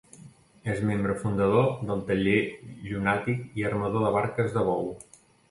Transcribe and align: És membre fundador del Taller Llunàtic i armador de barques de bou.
És 0.75 0.79
membre 0.87 1.15
fundador 1.19 1.67
del 1.89 2.01
Taller 2.07 2.39
Llunàtic 2.87 3.45
i 3.61 3.67
armador 3.71 4.09
de 4.09 4.13
barques 4.19 4.53
de 4.59 4.67
bou. 4.73 4.85